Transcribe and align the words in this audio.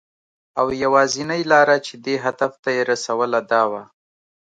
او 0.59 0.65
یوازېنۍ 0.83 1.41
لاره 1.51 1.77
چې 1.85 1.93
دې 2.05 2.15
هدف 2.25 2.51
ته 2.63 2.69
یې 2.75 2.83
رسوله، 2.91 3.39
دا 3.51 3.63
وه. 3.71 3.83